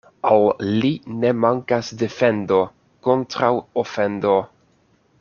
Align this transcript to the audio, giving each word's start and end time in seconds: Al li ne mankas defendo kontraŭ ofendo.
Al 0.27 0.45
li 0.83 0.89
ne 1.25 1.33
mankas 1.41 1.91
defendo 2.05 2.57
kontraŭ 3.09 3.53
ofendo. 3.85 4.37